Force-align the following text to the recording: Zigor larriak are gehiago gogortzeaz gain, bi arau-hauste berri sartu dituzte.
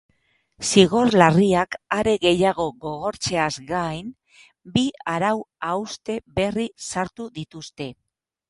Zigor 0.67 1.09
larriak 1.21 1.75
are 1.97 2.15
gehiago 2.23 2.65
gogortzeaz 2.87 3.51
gain, 3.69 4.09
bi 4.79 4.85
arau-hauste 5.17 6.19
berri 6.41 6.67
sartu 6.89 7.33
dituzte. 7.41 7.93